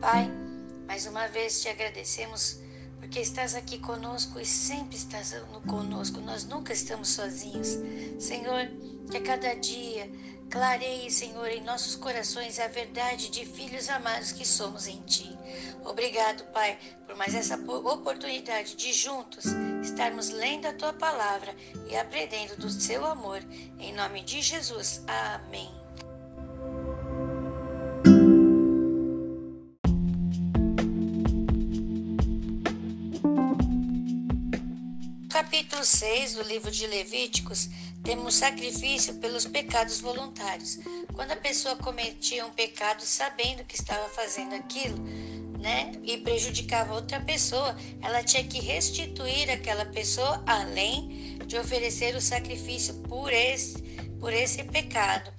Pai, 0.00 0.30
mais 0.86 1.06
uma 1.06 1.26
vez 1.28 1.60
te 1.62 1.68
agradecemos 1.68 2.58
porque 2.98 3.20
estás 3.20 3.54
aqui 3.54 3.78
conosco 3.78 4.38
e 4.40 4.44
sempre 4.44 4.96
estás 4.96 5.34
conosco. 5.66 6.20
Nós 6.20 6.44
nunca 6.44 6.72
estamos 6.72 7.08
sozinhos. 7.08 7.78
Senhor, 8.18 8.68
que 9.10 9.16
a 9.16 9.22
cada 9.22 9.54
dia 9.54 10.10
clareie, 10.50 11.10
Senhor, 11.10 11.48
em 11.48 11.62
nossos 11.62 11.96
corações 11.96 12.58
a 12.58 12.68
verdade 12.68 13.30
de 13.30 13.46
filhos 13.46 13.88
amados 13.88 14.32
que 14.32 14.46
somos 14.46 14.86
em 14.86 15.00
Ti. 15.02 15.36
Obrigado, 15.84 16.44
Pai, 16.52 16.78
por 17.06 17.16
mais 17.16 17.34
essa 17.34 17.56
oportunidade 17.56 18.76
de 18.76 18.92
juntos 18.92 19.44
estarmos 19.82 20.30
lendo 20.30 20.66
a 20.66 20.72
Tua 20.72 20.92
palavra 20.92 21.54
e 21.88 21.96
aprendendo 21.96 22.56
do 22.56 22.68
Seu 22.68 23.06
amor. 23.06 23.42
Em 23.78 23.94
nome 23.94 24.22
de 24.22 24.42
Jesus. 24.42 25.02
Amém. 25.06 25.85
Capítulo 35.36 35.84
6 35.84 36.36
do 36.36 36.42
livro 36.44 36.70
de 36.70 36.86
Levíticos, 36.86 37.68
temos 38.02 38.36
sacrifício 38.36 39.16
pelos 39.16 39.44
pecados 39.44 40.00
voluntários. 40.00 40.78
Quando 41.12 41.32
a 41.32 41.36
pessoa 41.36 41.76
cometia 41.76 42.46
um 42.46 42.50
pecado 42.52 43.02
sabendo 43.02 43.62
que 43.64 43.74
estava 43.74 44.08
fazendo 44.08 44.54
aquilo, 44.54 44.96
né, 45.60 45.92
e 46.04 46.16
prejudicava 46.16 46.94
outra 46.94 47.20
pessoa, 47.20 47.76
ela 48.00 48.24
tinha 48.24 48.44
que 48.44 48.60
restituir 48.60 49.50
aquela 49.50 49.84
pessoa 49.84 50.42
além 50.46 51.36
de 51.44 51.58
oferecer 51.58 52.16
o 52.16 52.20
sacrifício 52.20 52.94
por 53.02 53.30
esse, 53.30 53.76
por 54.18 54.32
esse 54.32 54.64
pecado. 54.64 55.30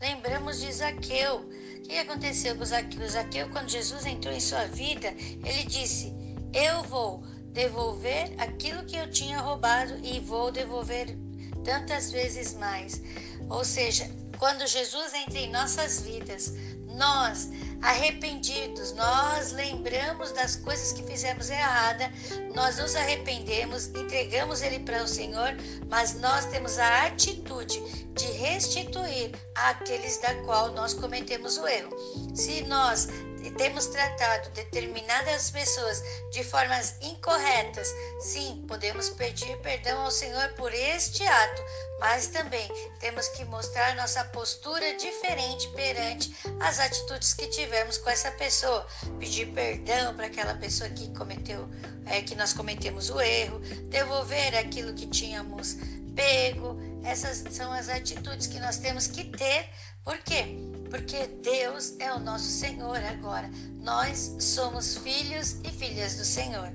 Lembramos 0.00 0.62
de 0.62 0.72
Zaqueu. 0.72 1.48
O 1.78 1.82
que 1.82 1.96
aconteceu 1.96 2.56
com 2.56 2.64
Zaqueu? 2.64 3.08
Zaqueu, 3.08 3.48
quando 3.50 3.68
Jesus 3.68 4.04
entrou 4.04 4.34
em 4.34 4.40
sua 4.40 4.64
vida, 4.64 5.14
ele 5.16 5.62
disse: 5.62 6.12
Eu 6.52 6.82
vou 6.82 7.22
devolver 7.54 8.34
aquilo 8.36 8.84
que 8.84 8.96
eu 8.96 9.10
tinha 9.10 9.38
roubado 9.38 9.98
e 10.02 10.20
vou 10.20 10.50
devolver 10.50 11.16
tantas 11.64 12.10
vezes 12.10 12.52
mais. 12.54 13.00
Ou 13.48 13.64
seja, 13.64 14.10
quando 14.38 14.66
Jesus 14.66 15.14
entra 15.14 15.38
em 15.38 15.50
nossas 15.50 16.02
vidas, 16.02 16.52
nós, 16.96 17.48
arrependidos, 17.80 18.92
nós 18.92 19.52
lembramos 19.52 20.32
das 20.32 20.56
coisas 20.56 20.92
que 20.92 21.02
fizemos 21.04 21.50
errada, 21.50 22.10
nós 22.54 22.78
nos 22.78 22.94
arrependemos, 22.94 23.86
entregamos 23.88 24.62
ele 24.62 24.80
para 24.80 25.02
o 25.02 25.08
Senhor, 25.08 25.56
mas 25.88 26.14
nós 26.20 26.46
temos 26.46 26.78
a 26.78 27.06
atitude 27.06 27.80
de 28.14 28.26
restituir 28.32 29.32
aqueles 29.54 30.18
da 30.18 30.34
qual 30.42 30.72
nós 30.72 30.94
cometemos 30.94 31.56
o 31.56 31.66
erro. 31.66 31.90
Se 32.34 32.62
nós 32.62 33.08
temos 33.56 33.86
tratado 33.86 34.50
determinadas 34.50 35.50
pessoas 35.50 36.02
de 36.30 36.42
formas 36.44 36.96
incorretas, 37.00 37.88
sim, 38.20 38.64
podemos 38.66 39.10
pedir 39.10 39.56
perdão 39.58 40.00
ao 40.00 40.10
Senhor 40.10 40.48
por 40.54 40.72
este 40.72 41.26
ato, 41.26 41.62
mas 42.00 42.26
também 42.28 42.68
temos 42.98 43.28
que 43.28 43.44
mostrar 43.44 43.94
nossa 43.94 44.24
postura 44.26 44.96
diferente 44.96 45.68
perante 45.68 46.34
as 46.60 46.80
atitudes 46.80 47.34
que 47.34 47.46
tivemos 47.48 47.98
com 47.98 48.10
essa 48.10 48.30
pessoa, 48.32 48.86
pedir 49.18 49.46
perdão 49.52 50.14
para 50.14 50.26
aquela 50.26 50.54
pessoa 50.54 50.90
que 50.90 51.12
cometeu, 51.14 51.68
é, 52.06 52.22
que 52.22 52.34
nós 52.34 52.52
cometemos 52.52 53.10
o 53.10 53.20
erro, 53.20 53.60
devolver 53.88 54.56
aquilo 54.56 54.94
que 54.94 55.06
tínhamos 55.06 55.76
pego. 56.14 56.78
Essas 57.04 57.44
são 57.54 57.72
as 57.72 57.88
atitudes 57.88 58.46
que 58.46 58.58
nós 58.58 58.78
temos 58.78 59.06
que 59.06 59.24
ter. 59.24 59.68
Por 60.02 60.18
quê? 60.18 60.56
Porque 60.90 61.26
Deus 61.42 61.94
é 61.98 62.12
o 62.12 62.20
nosso 62.20 62.46
Senhor 62.46 62.96
agora. 62.96 63.50
Nós 63.80 64.36
somos 64.38 64.96
filhos 64.98 65.56
e 65.64 65.70
filhas 65.70 66.16
do 66.16 66.24
Senhor. 66.24 66.72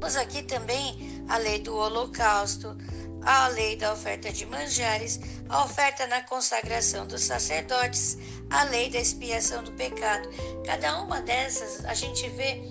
Temos 0.00 0.16
aqui 0.16 0.42
também 0.42 1.24
a 1.28 1.36
lei 1.36 1.60
do 1.60 1.76
holocausto, 1.76 2.76
a 3.22 3.48
lei 3.48 3.76
da 3.76 3.92
oferta 3.92 4.32
de 4.32 4.46
manjares, 4.46 5.20
a 5.48 5.64
oferta 5.64 6.06
na 6.06 6.22
consagração 6.22 7.06
dos 7.06 7.22
sacerdotes, 7.22 8.16
a 8.48 8.64
lei 8.64 8.88
da 8.88 8.98
expiação 8.98 9.62
do 9.62 9.72
pecado. 9.72 10.28
Cada 10.64 11.02
uma 11.02 11.20
dessas 11.20 11.84
a 11.84 11.94
gente 11.94 12.28
vê 12.30 12.62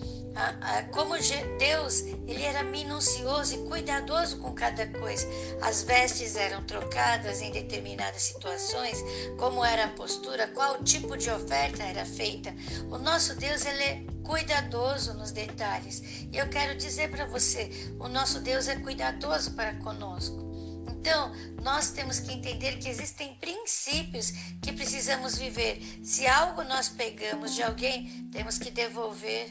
como 0.91 1.15
Deus 1.57 2.01
ele 2.27 2.43
era 2.43 2.63
minucioso 2.63 3.55
e 3.55 3.67
cuidadoso 3.67 4.37
com 4.37 4.53
cada 4.53 4.87
coisa. 4.87 5.27
As 5.61 5.83
vestes 5.83 6.35
eram 6.35 6.63
trocadas 6.63 7.41
em 7.41 7.51
determinadas 7.51 8.21
situações, 8.23 9.03
como 9.37 9.63
era 9.63 9.85
a 9.85 9.89
postura, 9.89 10.47
qual 10.47 10.83
tipo 10.83 11.17
de 11.17 11.29
oferta 11.29 11.83
era 11.83 12.05
feita. 12.05 12.53
O 12.89 12.97
nosso 12.97 13.35
Deus 13.35 13.65
ele 13.65 13.83
é 13.83 14.03
cuidadoso 14.23 15.13
nos 15.13 15.31
detalhes. 15.31 16.01
E 16.31 16.37
eu 16.37 16.47
quero 16.49 16.77
dizer 16.77 17.09
para 17.09 17.25
você, 17.25 17.69
o 17.99 18.07
nosso 18.07 18.39
Deus 18.39 18.67
é 18.67 18.75
cuidadoso 18.75 19.51
para 19.51 19.75
conosco. 19.75 20.49
Então, 20.89 21.31
nós 21.63 21.91
temos 21.91 22.19
que 22.19 22.33
entender 22.33 22.77
que 22.77 22.89
existem 22.89 23.33
princípios 23.35 24.31
que 24.61 24.73
precisamos 24.73 25.37
viver. 25.37 25.81
Se 26.03 26.27
algo 26.27 26.63
nós 26.63 26.89
pegamos 26.89 27.55
de 27.55 27.63
alguém, 27.63 28.29
temos 28.31 28.57
que 28.57 28.69
devolver 28.69 29.49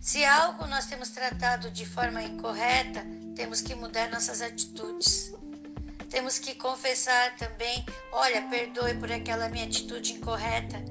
se 0.00 0.24
algo 0.24 0.66
nós 0.66 0.86
temos 0.86 1.10
tratado 1.10 1.70
de 1.70 1.84
forma 1.84 2.22
incorreta, 2.22 3.04
temos 3.34 3.60
que 3.60 3.74
mudar 3.74 4.10
nossas 4.10 4.40
atitudes. 4.40 5.32
Temos 6.10 6.38
que 6.38 6.54
confessar 6.54 7.36
também: 7.36 7.84
olha, 8.12 8.42
perdoe 8.42 8.94
por 8.94 9.12
aquela 9.12 9.48
minha 9.48 9.64
atitude 9.64 10.14
incorreta. 10.14 10.82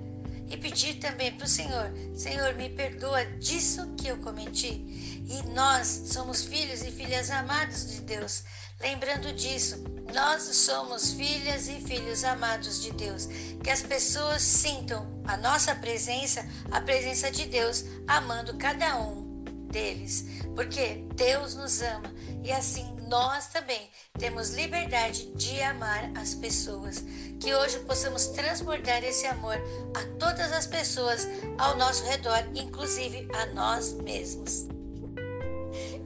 E 0.49 0.55
pedir 0.55 0.95
também 0.95 1.31
para 1.33 1.45
o 1.45 1.49
Senhor: 1.49 1.91
Senhor, 2.15 2.53
me 2.53 2.69
perdoa 2.69 3.25
disso 3.25 3.95
que 3.97 4.07
eu 4.07 4.17
cometi. 4.17 4.85
E 5.27 5.43
nós 5.53 5.87
somos 6.05 6.45
filhos 6.45 6.81
e 6.83 6.91
filhas 6.91 7.29
amados 7.29 7.91
de 7.91 8.01
Deus. 8.01 8.43
Lembrando 8.79 9.33
disso, 9.33 9.83
nós 10.13 10.43
somos 10.43 11.11
filhas 11.13 11.67
e 11.67 11.81
filhos 11.81 12.23
amados 12.23 12.81
de 12.81 12.91
Deus. 12.91 13.27
Que 13.63 13.69
as 13.69 13.81
pessoas 13.81 14.41
sintam 14.41 15.21
a 15.25 15.35
nossa 15.35 15.73
presença, 15.75 16.45
a 16.71 16.79
presença 16.79 17.31
de 17.31 17.45
Deus, 17.45 17.83
amando 18.07 18.57
cada 18.57 18.97
um 18.99 19.43
deles. 19.71 20.25
Porque 20.55 21.03
Deus 21.15 21.55
nos 21.55 21.81
ama 21.81 22.13
e 22.43 22.51
assim 22.51 22.95
nós 23.07 23.47
também 23.47 23.89
temos 24.17 24.51
liberdade 24.51 25.31
de 25.33 25.61
amar 25.61 26.11
as 26.15 26.35
pessoas. 26.35 27.03
Que 27.39 27.53
hoje 27.53 27.79
possamos 27.79 28.27
transbordar 28.27 29.03
esse 29.03 29.25
amor 29.25 29.57
a 29.95 30.19
todas 30.19 30.51
as 30.51 30.67
pessoas 30.67 31.27
ao 31.57 31.75
nosso 31.77 32.03
redor, 32.05 32.43
inclusive 32.53 33.27
a 33.33 33.45
nós 33.47 33.93
mesmos. 33.93 34.76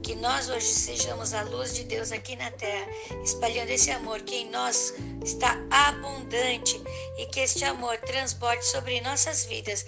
Que 0.02 0.14
nós 0.16 0.48
hoje 0.48 0.66
sejamos 0.66 1.32
a 1.32 1.42
luz 1.42 1.74
de 1.74 1.84
Deus 1.84 2.12
aqui 2.12 2.36
na 2.36 2.50
terra, 2.50 2.86
espalhando 3.22 3.70
esse 3.70 3.90
amor 3.90 4.20
que 4.22 4.34
em 4.34 4.50
nós 4.50 4.94
está 5.24 5.56
abundante 5.70 6.82
e 7.18 7.26
que 7.26 7.40
este 7.40 7.64
amor 7.64 7.96
transborde 7.98 8.64
sobre 8.64 9.00
nossas 9.00 9.44
vidas, 9.44 9.84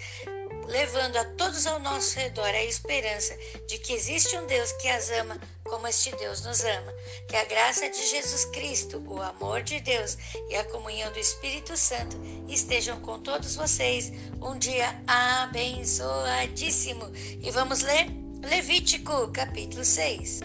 levando 0.67 1.17
a 1.17 1.25
todos 1.35 1.67
ao 1.67 1.79
nosso 1.79 2.15
redor 2.15 2.47
a 2.47 2.63
esperança 2.63 3.37
de 3.67 3.77
que 3.77 3.93
existe 3.93 4.35
um 4.37 4.47
Deus 4.47 4.71
que 4.73 4.87
as 4.87 5.09
ama 5.11 5.39
como 5.63 5.87
este 5.87 6.15
Deus 6.15 6.41
nos 6.41 6.63
ama. 6.63 6.93
Que 7.27 7.35
a 7.35 7.45
graça 7.45 7.89
de 7.89 8.07
Jesus 8.07 8.45
Cristo, 8.45 9.03
o 9.07 9.21
amor 9.21 9.63
de 9.63 9.79
Deus 9.79 10.17
e 10.49 10.55
a 10.55 10.63
comunhão 10.65 11.11
do 11.11 11.19
Espírito 11.19 11.75
Santo 11.75 12.17
estejam 12.47 12.99
com 13.01 13.19
todos 13.19 13.55
vocês. 13.55 14.11
Um 14.41 14.57
dia 14.57 15.01
abençoadíssimo. 15.07 17.11
E 17.41 17.51
vamos 17.51 17.81
ler? 17.81 18.24
Levítico, 18.47 19.31
capítulo 19.31 19.83
6. 19.83 20.41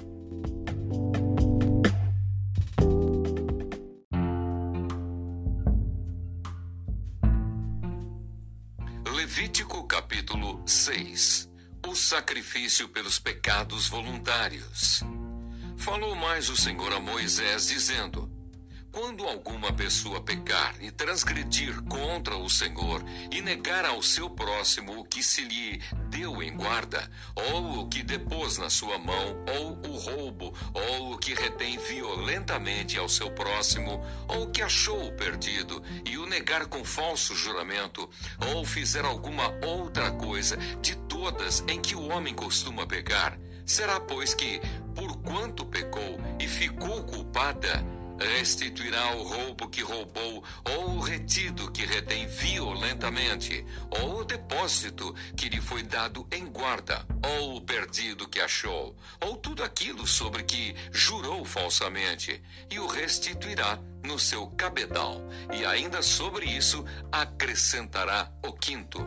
Levítico, 9.15 9.87
capítulo 9.87 10.63
6. 10.67 11.51
O 11.87 11.95
sacrifício 11.95 12.89
pelos 12.89 13.19
pecados 13.19 13.87
voluntários. 13.87 15.03
Falou 15.77 16.15
mais 16.15 16.49
o 16.49 16.57
Senhor 16.57 16.95
a 16.95 17.01
Moisés, 17.01 17.67
dizendo: 17.67 18.40
quando 18.91 19.25
alguma 19.25 19.73
pessoa 19.73 20.21
pecar 20.21 20.75
e 20.81 20.91
transgredir 20.91 21.81
contra 21.83 22.37
o 22.37 22.49
Senhor 22.51 23.03
e 23.31 23.41
negar 23.41 23.85
ao 23.85 24.03
seu 24.03 24.29
próximo 24.29 25.01
o 25.01 25.05
que 25.05 25.23
se 25.23 25.43
lhe 25.43 25.81
deu 26.09 26.43
em 26.43 26.57
guarda, 26.57 27.11
ou 27.53 27.81
o 27.81 27.89
que 27.89 28.03
depôs 28.03 28.59
na 28.59 28.69
sua 28.69 28.99
mão, 28.99 29.45
ou 29.59 29.91
o 29.91 29.97
roubo, 29.97 30.55
ou 30.75 31.13
o 31.13 31.19
que 31.19 31.35
retém 31.35 31.79
violentamente 31.79 32.99
ao 32.99 33.09
seu 33.09 33.31
próximo, 33.31 34.05
ou 34.27 34.45
o 34.45 34.51
que 34.51 34.63
achou 34.63 35.13
perdido 35.13 35.83
e 36.05 36.19
o 36.19 36.27
negar 36.27 36.67
com 36.67 36.85
falso 36.85 37.35
juramento, 37.35 38.09
ou 38.53 38.65
fizer 38.65 39.05
alguma 39.05 39.55
outra 39.65 40.11
coisa 40.11 40.57
de 40.81 40.97
todas 40.97 41.65
em 41.69 41.81
que 41.81 41.95
o 41.95 42.09
homem 42.09 42.35
costuma 42.35 42.87
pecar, 42.87 43.39
será, 43.65 44.01
pois, 44.01 44.35
que, 44.35 44.61
por 44.95 45.17
quanto 45.23 45.65
pecou 45.65 46.19
e 46.41 46.49
ficou 46.49 47.05
culpada, 47.05 47.85
restituirá 48.21 49.15
o 49.17 49.23
roubo 49.23 49.69
que 49.69 49.83
roubou, 49.83 50.45
ou 50.77 50.97
o 50.97 51.01
retido 51.01 51.71
que 51.71 51.85
retém 51.85 52.27
violentamente, 52.27 53.65
ou 53.91 54.21
o 54.21 54.25
depósito 54.25 55.15
que 55.37 55.49
lhe 55.49 55.61
foi 55.61 55.83
dado 55.83 56.27
em 56.31 56.47
guarda, 56.47 57.07
ou 57.39 57.57
o 57.57 57.61
perdido 57.61 58.29
que 58.29 58.41
achou, 58.41 58.97
ou 59.21 59.37
tudo 59.37 59.63
aquilo 59.63 60.07
sobre 60.07 60.43
que 60.43 60.75
jurou 60.93 61.45
falsamente, 61.45 62.43
e 62.71 62.79
o 62.79 62.87
restituirá 62.87 63.79
no 64.05 64.19
seu 64.19 64.47
cabedal, 64.49 65.21
e 65.53 65.65
ainda 65.65 66.03
sobre 66.03 66.47
isso 66.47 66.85
acrescentará 67.11 68.31
o 68.45 68.53
quinto. 68.53 69.07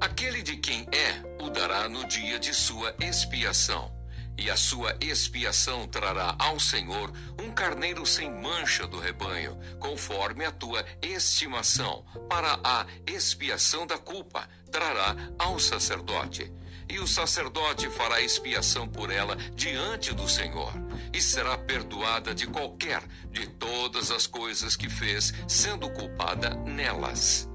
Aquele 0.00 0.42
de 0.42 0.56
quem 0.56 0.86
é, 0.92 1.42
o 1.42 1.50
dará 1.50 1.88
no 1.88 2.06
dia 2.06 2.38
de 2.38 2.54
sua 2.54 2.94
expiação 3.00 3.99
e 4.40 4.50
a 4.50 4.56
sua 4.56 4.96
expiação 5.02 5.86
trará 5.86 6.34
ao 6.38 6.58
Senhor 6.58 7.12
um 7.38 7.52
carneiro 7.52 8.06
sem 8.06 8.30
mancha 8.30 8.86
do 8.86 8.98
rebanho, 8.98 9.58
conforme 9.78 10.46
a 10.46 10.50
tua 10.50 10.82
estimação, 11.02 12.04
para 12.26 12.58
a 12.64 12.86
expiação 13.06 13.86
da 13.86 13.98
culpa, 13.98 14.48
trará 14.72 15.14
ao 15.38 15.58
sacerdote. 15.58 16.50
E 16.88 16.98
o 16.98 17.06
sacerdote 17.06 17.88
fará 17.90 18.20
expiação 18.22 18.88
por 18.88 19.10
ela 19.10 19.36
diante 19.54 20.14
do 20.14 20.26
Senhor, 20.26 20.72
e 21.12 21.20
será 21.20 21.58
perdoada 21.58 22.34
de 22.34 22.46
qualquer 22.46 23.02
de 23.30 23.46
todas 23.46 24.10
as 24.10 24.26
coisas 24.26 24.74
que 24.74 24.88
fez, 24.88 25.34
sendo 25.46 25.88
culpada 25.90 26.54
nelas. 26.54 27.48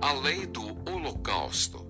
A 0.00 0.12
lei 0.12 0.46
do 0.46 0.64
holocausto. 0.90 1.86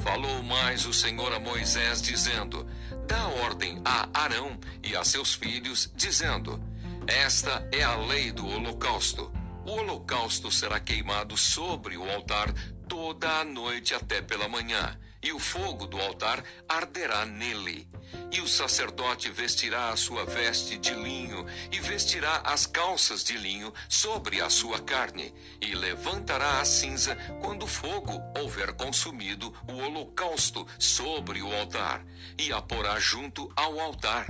Falou 0.00 0.42
mais 0.42 0.86
o 0.86 0.92
Senhor 0.92 1.32
a 1.32 1.40
Moisés, 1.40 2.02
dizendo: 2.02 2.66
dá 3.06 3.28
ordem 3.28 3.80
a 3.84 4.08
Arão 4.12 4.58
e 4.82 4.96
a 4.96 5.04
seus 5.04 5.34
filhos, 5.34 5.90
dizendo: 5.94 6.60
Esta 7.06 7.66
é 7.72 7.82
a 7.82 7.96
lei 7.96 8.32
do 8.32 8.46
holocausto. 8.46 9.32
O 9.64 9.70
holocausto 9.70 10.50
será 10.50 10.78
queimado 10.78 11.36
sobre 11.36 11.96
o 11.96 12.08
altar 12.10 12.52
toda 12.88 13.40
a 13.40 13.44
noite 13.44 13.94
até 13.94 14.20
pela 14.20 14.48
manhã, 14.48 14.98
e 15.26 15.32
o 15.32 15.40
fogo 15.40 15.88
do 15.88 16.00
altar 16.00 16.44
arderá 16.68 17.26
nele. 17.26 17.88
E 18.30 18.40
o 18.40 18.46
sacerdote 18.46 19.28
vestirá 19.28 19.90
a 19.90 19.96
sua 19.96 20.24
veste 20.24 20.78
de 20.78 20.94
linho, 20.94 21.44
e 21.72 21.80
vestirá 21.80 22.42
as 22.44 22.64
calças 22.64 23.24
de 23.24 23.36
linho 23.36 23.74
sobre 23.88 24.40
a 24.40 24.48
sua 24.48 24.78
carne, 24.78 25.34
e 25.60 25.74
levantará 25.74 26.60
a 26.60 26.64
cinza 26.64 27.16
quando 27.40 27.64
o 27.64 27.66
fogo 27.66 28.22
houver 28.38 28.74
consumido 28.74 29.52
o 29.68 29.72
holocausto 29.72 30.64
sobre 30.78 31.42
o 31.42 31.52
altar, 31.52 32.04
e 32.38 32.52
a 32.52 32.62
porá 32.62 33.00
junto 33.00 33.52
ao 33.56 33.80
altar. 33.80 34.26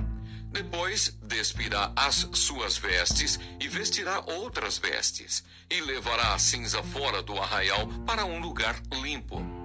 Depois 0.49 1.15
despirá 1.21 1.91
as 1.95 2.27
suas 2.33 2.75
vestes 2.75 3.39
e 3.59 3.67
vestirá 3.67 4.23
outras 4.25 4.79
vestes, 4.79 5.43
e 5.69 5.79
levará 5.79 6.33
a 6.33 6.39
cinza 6.39 6.81
fora 6.81 7.21
do 7.21 7.37
arraial 7.39 7.85
para 8.07 8.25
um 8.25 8.39
lugar 8.39 8.81
limpo 8.91 9.56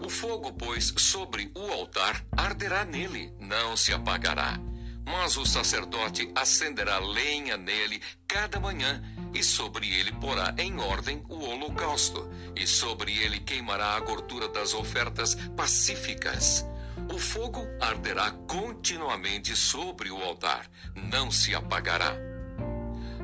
o 0.00 0.08
fogo, 0.08 0.52
pois, 0.52 0.92
sobre 0.96 1.50
o 1.54 1.72
altar 1.72 2.24
arderá 2.32 2.84
nele, 2.84 3.32
não 3.40 3.76
se 3.76 3.92
apagará. 3.92 4.58
Mas 5.06 5.36
o 5.36 5.44
sacerdote 5.44 6.30
acenderá 6.34 6.98
lenha 6.98 7.56
nele 7.56 8.00
cada 8.26 8.58
manhã, 8.58 9.02
e 9.34 9.42
sobre 9.42 9.92
ele 9.92 10.12
porá 10.12 10.54
em 10.56 10.78
ordem 10.78 11.22
o 11.28 11.44
holocausto, 11.44 12.30
e 12.56 12.66
sobre 12.66 13.16
ele 13.18 13.40
queimará 13.40 13.94
a 13.94 14.00
gordura 14.00 14.48
das 14.48 14.72
ofertas 14.72 15.34
pacíficas. 15.56 16.64
O 17.12 17.18
fogo 17.18 17.66
arderá 17.80 18.30
continuamente 18.30 19.54
sobre 19.54 20.10
o 20.10 20.22
altar, 20.22 20.70
não 20.94 21.30
se 21.30 21.54
apagará. 21.54 22.16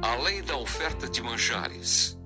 A 0.03 0.17
lei 0.17 0.43
da 0.43 0.57
oferta 0.57 1.09
de 1.09 1.23
manjares. 1.23 2.20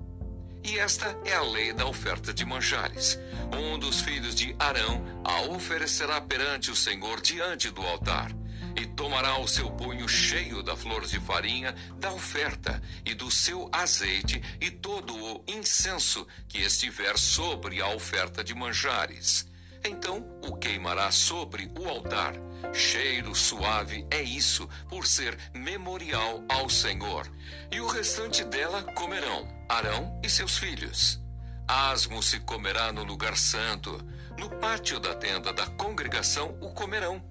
E 0.65 0.79
esta 0.79 1.15
é 1.23 1.35
a 1.35 1.43
lei 1.43 1.71
da 1.73 1.85
oferta 1.85 2.33
de 2.33 2.43
manjares. 2.43 3.19
Um 3.53 3.77
dos 3.77 4.01
filhos 4.01 4.33
de 4.33 4.55
Arão 4.57 5.05
a 5.23 5.41
oferecerá 5.41 6.19
perante 6.19 6.71
o 6.71 6.75
Senhor 6.75 7.21
diante 7.21 7.69
do 7.69 7.83
altar. 7.83 8.31
E 8.75 8.87
tomará 8.87 9.37
o 9.37 9.47
seu 9.47 9.69
punho 9.69 10.09
cheio 10.09 10.63
da 10.63 10.75
flor 10.75 11.05
de 11.05 11.19
farinha 11.19 11.75
da 11.99 12.11
oferta, 12.11 12.81
e 13.05 13.13
do 13.13 13.29
seu 13.29 13.69
azeite, 13.71 14.41
e 14.59 14.71
todo 14.71 15.15
o 15.15 15.43
incenso 15.47 16.27
que 16.47 16.57
estiver 16.57 17.15
sobre 17.15 17.79
a 17.79 17.89
oferta 17.89 18.43
de 18.43 18.55
manjares. 18.55 19.45
Então 19.85 20.25
o 20.43 20.55
queimará 20.55 21.11
sobre 21.11 21.71
o 21.79 21.87
altar. 21.87 22.33
Cheiro 22.73 23.35
suave 23.35 24.05
é 24.09 24.21
isso, 24.21 24.67
por 24.89 25.05
ser 25.05 25.37
memorial 25.53 26.43
ao 26.49 26.67
Senhor. 26.67 27.31
E 27.71 27.79
o 27.79 27.87
restante 27.87 28.43
dela 28.43 28.81
comerão 28.93 29.47
Arão 29.69 30.19
e 30.23 30.29
seus 30.29 30.57
filhos. 30.57 31.19
Asmo 31.67 32.21
se 32.21 32.39
comerá 32.39 32.91
no 32.91 33.03
lugar 33.03 33.37
santo, 33.37 34.03
no 34.37 34.49
pátio 34.49 34.99
da 34.99 35.15
tenda 35.15 35.53
da 35.53 35.65
congregação 35.67 36.57
o 36.61 36.71
comerão. 36.71 37.23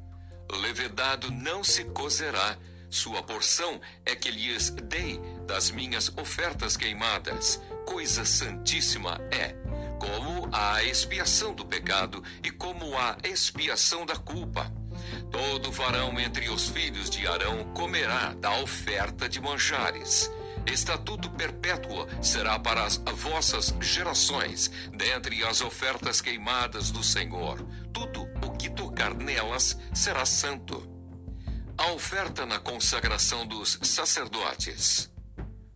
Levedado 0.51 1.31
não 1.31 1.63
se 1.65 1.85
cozerá, 1.85 2.57
sua 2.91 3.23
porção 3.23 3.81
é 4.07 4.15
que 4.15 4.31
lhes 4.31 4.71
dei 4.71 5.21
das 5.47 5.71
minhas 5.71 6.09
ofertas 6.17 6.77
queimadas. 6.77 7.61
Coisa 7.87 8.25
santíssima 8.25 9.21
é, 9.33 9.55
como 10.05 10.49
a 10.53 10.85
expiação 10.85 11.55
do 11.55 11.65
pecado 11.65 12.23
e 12.43 12.51
como 12.51 12.97
a 12.99 13.17
expiação 13.25 14.05
da 14.05 14.17
culpa. 14.17 14.71
Todo 15.31 15.73
varão 15.73 16.19
entre 16.21 16.49
os 16.49 16.69
filhos 16.69 17.11
de 17.11 17.27
Arão 17.27 17.65
comerá 17.75 18.35
da 18.35 18.57
oferta 18.59 19.29
de 19.29 19.41
manjares 19.41 20.31
Estatuto 20.67 21.29
perpétuo 21.31 22.07
será 22.23 22.59
para 22.59 22.85
as 22.85 22.97
vossas 22.97 23.75
gerações, 23.81 24.71
dentre 24.93 25.45
as 25.45 25.61
ofertas 25.61 26.21
queimadas 26.21 26.91
do 26.91 27.03
Senhor. 27.03 27.65
Tudo 27.93 28.23
o 28.43 28.51
que 28.57 28.71
tocar 28.71 29.15
nelas 29.15 29.79
será 29.93 30.25
santo. 30.25 30.91
A 31.77 31.93
oferta 31.93 32.47
na 32.47 32.59
consagração 32.59 33.47
dos 33.47 33.79
sacerdotes. 33.83 35.11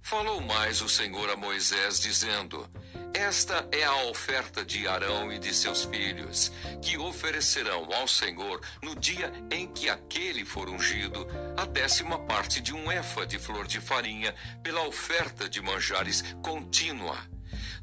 Falou 0.01 0.41
mais 0.41 0.81
o 0.81 0.89
Senhor 0.89 1.29
a 1.29 1.37
Moisés, 1.37 2.01
dizendo: 2.01 2.67
esta 3.15 3.69
é 3.73 3.85
a 3.85 4.05
oferta 4.05 4.65
de 4.65 4.87
Arão 4.87 5.33
e 5.33 5.39
de 5.39 5.55
seus 5.55 5.85
filhos, 5.85 6.53
que 6.83 6.97
oferecerão 6.97 7.89
ao 7.93 8.07
Senhor 8.09 8.61
no 8.83 8.95
dia 8.95 9.33
em 9.51 9.67
que 9.67 9.89
aquele 9.89 10.45
for 10.45 10.69
ungido, 10.69 11.27
a 11.57 11.65
décima 11.65 12.19
parte 12.19 12.61
de 12.61 12.75
um 12.75 12.91
efa 12.91 13.27
de 13.27 13.39
flor 13.39 13.67
de 13.67 13.81
farinha, 13.81 14.35
pela 14.63 14.87
oferta 14.87 15.49
de 15.49 15.61
manjares 15.61 16.23
contínua. 16.43 17.17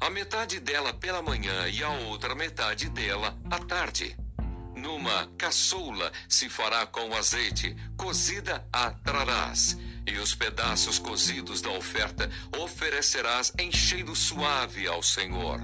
A 0.00 0.10
metade 0.10 0.60
dela 0.60 0.92
pela 0.92 1.22
manhã 1.22 1.68
e 1.68 1.82
a 1.82 1.90
outra 1.90 2.34
metade 2.34 2.88
dela 2.88 3.36
à 3.50 3.58
tarde. 3.58 4.16
Numa 4.74 5.26
caçoula 5.38 6.12
se 6.28 6.48
fará 6.48 6.86
com 6.86 7.14
azeite, 7.14 7.76
cozida 7.96 8.66
a 8.72 8.90
trarás 8.90 9.76
e 10.06 10.18
os 10.18 10.34
pedaços 10.34 10.98
cozidos 10.98 11.60
da 11.60 11.70
oferta 11.70 12.30
oferecerás 12.58 13.52
em 13.58 13.72
cheiro 13.72 14.14
suave 14.14 14.86
ao 14.86 15.02
Senhor. 15.02 15.60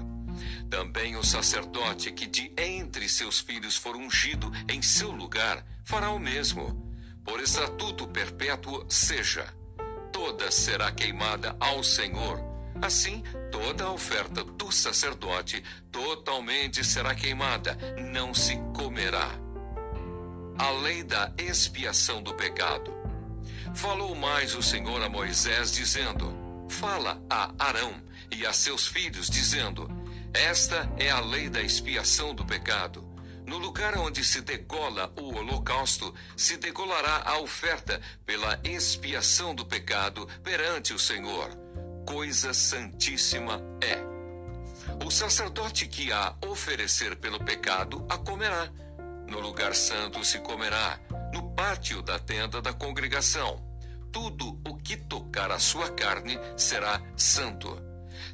Também 0.69 1.15
o 1.15 1.23
sacerdote 1.23 2.11
que 2.11 2.25
de 2.25 2.51
entre 2.57 3.07
seus 3.07 3.39
filhos 3.39 3.77
for 3.77 3.95
ungido 3.95 4.51
em 4.67 4.81
seu 4.81 5.11
lugar 5.11 5.63
fará 5.83 6.09
o 6.11 6.19
mesmo. 6.19 6.91
Por 7.23 7.39
estatuto 7.39 8.07
perpétuo 8.07 8.85
seja. 8.89 9.45
Toda 10.11 10.51
será 10.51 10.91
queimada 10.91 11.55
ao 11.59 11.83
Senhor. 11.83 12.39
Assim, 12.81 13.23
toda 13.51 13.85
a 13.85 13.91
oferta 13.91 14.43
do 14.43 14.71
sacerdote 14.71 15.63
totalmente 15.91 16.83
será 16.83 17.15
queimada, 17.15 17.77
não 18.11 18.33
se 18.33 18.57
comerá. 18.75 19.29
A 20.57 20.69
lei 20.71 21.03
da 21.03 21.33
expiação 21.37 22.21
do 22.21 22.33
pecado. 22.33 23.02
Falou 23.75 24.15
mais 24.15 24.55
o 24.55 24.61
Senhor 24.61 25.01
a 25.01 25.09
Moisés, 25.09 25.71
dizendo: 25.71 26.65
Fala 26.69 27.21
a 27.29 27.51
Arão 27.59 27.93
e 28.31 28.45
a 28.45 28.53
seus 28.53 28.87
filhos, 28.87 29.29
dizendo: 29.29 29.89
Esta 30.33 30.89
é 30.97 31.09
a 31.09 31.19
lei 31.19 31.49
da 31.49 31.61
expiação 31.61 32.33
do 32.33 32.45
pecado. 32.45 33.03
No 33.45 33.57
lugar 33.57 33.97
onde 33.97 34.23
se 34.23 34.41
degola 34.41 35.11
o 35.19 35.35
holocausto, 35.35 36.13
se 36.37 36.55
degolará 36.55 37.23
a 37.25 37.39
oferta 37.39 37.99
pela 38.25 38.59
expiação 38.63 39.53
do 39.53 39.65
pecado 39.65 40.27
perante 40.43 40.93
o 40.93 40.99
Senhor. 40.99 41.49
Coisa 42.05 42.53
santíssima 42.53 43.61
é. 43.81 44.13
O 45.05 45.11
sacerdote 45.11 45.87
que 45.87 46.11
a 46.11 46.35
oferecer 46.45 47.15
pelo 47.17 47.43
pecado 47.43 48.05
a 48.07 48.17
comerá. 48.17 48.71
No 49.27 49.39
lugar 49.39 49.73
santo 49.75 50.23
se 50.23 50.39
comerá 50.39 50.99
no 51.33 51.51
pátio 51.55 52.01
da 52.01 52.19
tenda 52.19 52.61
da 52.61 52.71
congregação. 52.71 53.59
Tudo 54.11 54.61
o 54.67 54.77
que 54.77 54.95
tocar 54.95 55.51
a 55.51 55.57
sua 55.57 55.89
carne 55.89 56.37
será 56.55 57.01
santo. 57.17 57.81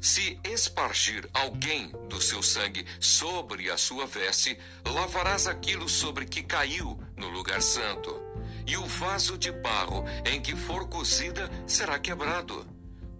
Se 0.00 0.38
espargir 0.44 1.28
alguém 1.32 1.90
do 2.08 2.20
seu 2.20 2.42
sangue 2.42 2.84
sobre 3.00 3.70
a 3.70 3.78
sua 3.78 4.06
veste, 4.06 4.58
lavarás 4.86 5.46
aquilo 5.46 5.88
sobre 5.88 6.26
que 6.26 6.42
caiu 6.42 7.00
no 7.16 7.28
lugar 7.28 7.62
santo. 7.62 8.20
e 8.66 8.76
o 8.76 8.86
vaso 8.86 9.36
de 9.36 9.50
barro 9.50 10.04
em 10.24 10.40
que 10.40 10.54
for 10.54 10.86
cozida 10.88 11.50
será 11.66 11.98
quebrado. 11.98 12.64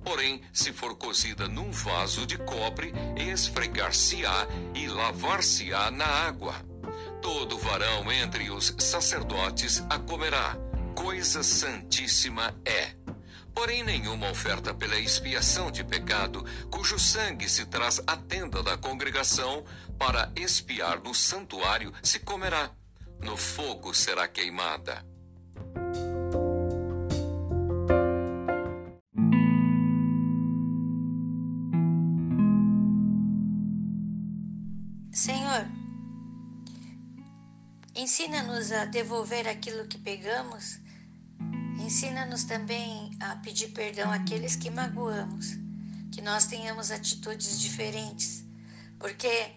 Porém, 0.04 0.40
se 0.52 0.72
for 0.72 0.94
cozida 0.96 1.48
num 1.48 1.72
vaso 1.72 2.24
de 2.24 2.38
cobre, 2.38 2.92
esfregar-se-á 3.16 4.46
e 4.74 4.86
lavar-se-á 4.86 5.90
na 5.90 6.06
água. 6.06 6.69
Todo 7.22 7.58
varão 7.58 8.10
entre 8.10 8.50
os 8.50 8.74
sacerdotes 8.78 9.84
a 9.90 9.98
comerá. 9.98 10.56
Coisa 10.94 11.42
santíssima 11.42 12.54
é. 12.64 12.94
Porém, 13.54 13.82
nenhuma 13.82 14.30
oferta 14.30 14.72
pela 14.72 14.98
expiação 14.98 15.70
de 15.70 15.84
pecado, 15.84 16.44
cujo 16.70 16.98
sangue 16.98 17.48
se 17.48 17.66
traz 17.66 18.00
à 18.06 18.16
tenda 18.16 18.62
da 18.62 18.76
congregação 18.76 19.64
para 19.98 20.32
expiar 20.34 21.02
no 21.02 21.14
santuário, 21.14 21.92
se 22.02 22.20
comerá. 22.20 22.70
No 23.20 23.36
fogo 23.36 23.92
será 23.92 24.26
queimada. 24.26 25.04
Senhor, 35.12 35.66
ensina-nos 38.00 38.72
a 38.72 38.86
devolver 38.86 39.46
aquilo 39.46 39.86
que 39.86 39.98
pegamos, 39.98 40.80
ensina-nos 41.78 42.44
também 42.44 43.10
a 43.20 43.36
pedir 43.36 43.68
perdão 43.68 44.10
àqueles 44.10 44.56
que 44.56 44.70
magoamos, 44.70 45.58
que 46.10 46.22
nós 46.22 46.46
tenhamos 46.46 46.90
atitudes 46.90 47.60
diferentes, 47.60 48.42
porque 48.98 49.52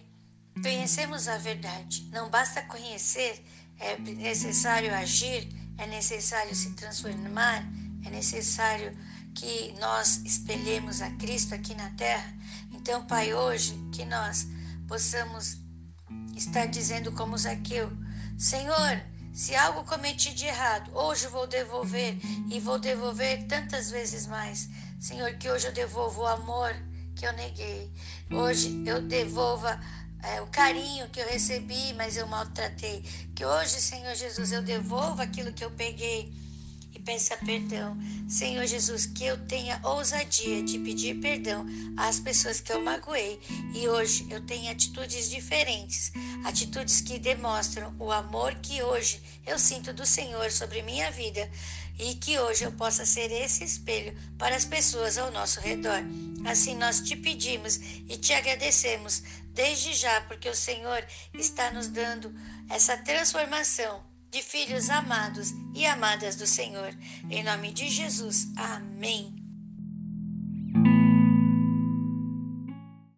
conhecemos 0.62 1.26
a 1.26 1.38
verdade, 1.38 2.06
não 2.12 2.28
basta 2.28 2.60
conhecer, 2.62 3.42
é 3.78 3.98
necessário 3.98 4.94
agir, 4.94 5.48
é 5.78 5.86
necessário 5.86 6.54
se 6.54 6.72
transformar, 6.74 7.66
é 8.04 8.10
necessário 8.10 8.94
que 9.34 9.72
nós 9.80 10.18
espelhemos 10.18 11.00
a 11.00 11.10
Cristo 11.12 11.54
aqui 11.54 11.74
na 11.74 11.88
terra. 11.90 12.32
Então, 12.72 13.06
Pai, 13.06 13.32
hoje 13.32 13.74
que 13.90 14.04
nós 14.04 14.46
possamos 14.86 15.56
estar 16.36 16.66
dizendo 16.66 17.10
como 17.12 17.36
Zaqueu: 17.36 17.90
Senhor, 18.38 19.00
se 19.32 19.54
algo 19.54 19.84
cometi 19.84 20.34
de 20.34 20.46
errado, 20.46 20.90
hoje 20.94 21.26
vou 21.28 21.46
devolver 21.46 22.18
e 22.50 22.60
vou 22.60 22.78
devolver 22.78 23.44
tantas 23.46 23.90
vezes 23.90 24.26
mais. 24.26 24.68
Senhor, 25.00 25.34
que 25.34 25.50
hoje 25.50 25.66
eu 25.66 25.72
devolvo 25.72 26.22
o 26.22 26.26
amor 26.26 26.74
que 27.14 27.26
eu 27.26 27.32
neguei. 27.32 27.90
Hoje 28.30 28.82
eu 28.86 29.02
devolva 29.02 29.80
é, 30.22 30.40
o 30.40 30.46
carinho 30.46 31.08
que 31.10 31.20
eu 31.20 31.26
recebi, 31.26 31.92
mas 31.94 32.16
eu 32.16 32.26
maltratei. 32.26 33.02
Que 33.34 33.44
hoje, 33.44 33.80
Senhor 33.80 34.14
Jesus, 34.14 34.52
eu 34.52 34.62
devolva 34.62 35.22
aquilo 35.22 35.52
que 35.52 35.64
eu 35.64 35.70
peguei 35.70 36.32
peça 37.04 37.36
perdão. 37.36 37.96
Senhor 38.28 38.66
Jesus, 38.66 39.06
que 39.06 39.24
eu 39.24 39.36
tenha 39.46 39.78
ousadia 39.84 40.62
de 40.62 40.78
pedir 40.78 41.20
perdão 41.20 41.66
às 41.96 42.18
pessoas 42.18 42.60
que 42.60 42.72
eu 42.72 42.80
magoei 42.80 43.38
e 43.74 43.86
hoje 43.88 44.26
eu 44.30 44.40
tenho 44.40 44.70
atitudes 44.70 45.28
diferentes, 45.28 46.12
atitudes 46.44 47.00
que 47.00 47.18
demonstram 47.18 47.94
o 47.98 48.10
amor 48.10 48.54
que 48.56 48.82
hoje 48.82 49.20
eu 49.46 49.58
sinto 49.58 49.92
do 49.92 50.06
Senhor 50.06 50.50
sobre 50.50 50.82
minha 50.82 51.10
vida 51.10 51.48
e 51.98 52.14
que 52.14 52.38
hoje 52.38 52.64
eu 52.64 52.72
possa 52.72 53.04
ser 53.04 53.30
esse 53.30 53.62
espelho 53.62 54.16
para 54.38 54.56
as 54.56 54.64
pessoas 54.64 55.18
ao 55.18 55.30
nosso 55.30 55.60
redor. 55.60 56.02
Assim 56.44 56.74
nós 56.74 57.00
te 57.00 57.14
pedimos 57.14 57.76
e 58.08 58.16
te 58.16 58.32
agradecemos 58.32 59.22
desde 59.52 59.94
já, 59.94 60.20
porque 60.22 60.48
o 60.48 60.54
Senhor 60.54 61.04
está 61.34 61.70
nos 61.70 61.88
dando 61.88 62.34
essa 62.68 62.96
transformação 62.96 64.13
de 64.34 64.42
filhos 64.42 64.90
amados 64.90 65.54
e 65.72 65.86
amadas 65.86 66.34
do 66.34 66.44
Senhor. 66.44 66.92
Em 67.30 67.44
nome 67.44 67.70
de 67.70 67.88
Jesus. 67.88 68.48
Amém. 68.56 69.43